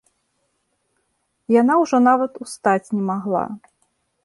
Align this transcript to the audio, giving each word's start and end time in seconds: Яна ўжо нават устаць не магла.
Яна 1.61 1.73
ўжо 1.83 1.97
нават 2.09 2.31
устаць 2.47 2.91
не 2.97 3.03
магла. 3.13 3.45